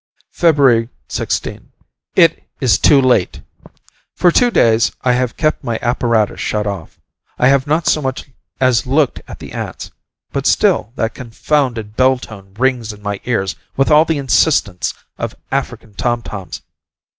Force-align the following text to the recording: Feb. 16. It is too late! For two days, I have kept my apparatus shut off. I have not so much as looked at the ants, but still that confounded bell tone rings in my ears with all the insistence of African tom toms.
Feb. 0.33 0.89
16. 1.09 1.71
It 2.15 2.43
is 2.59 2.79
too 2.79 2.99
late! 2.99 3.43
For 4.15 4.31
two 4.31 4.49
days, 4.49 4.91
I 5.03 5.11
have 5.13 5.37
kept 5.37 5.63
my 5.63 5.77
apparatus 5.79 6.39
shut 6.39 6.65
off. 6.65 6.99
I 7.37 7.49
have 7.49 7.67
not 7.67 7.85
so 7.85 8.01
much 8.01 8.27
as 8.59 8.87
looked 8.87 9.21
at 9.27 9.37
the 9.37 9.51
ants, 9.51 9.91
but 10.31 10.47
still 10.47 10.91
that 10.95 11.13
confounded 11.13 11.95
bell 11.95 12.17
tone 12.17 12.55
rings 12.55 12.91
in 12.91 13.03
my 13.03 13.21
ears 13.25 13.55
with 13.77 13.91
all 13.91 14.05
the 14.05 14.17
insistence 14.17 14.95
of 15.19 15.35
African 15.51 15.93
tom 15.93 16.23
toms. 16.23 16.63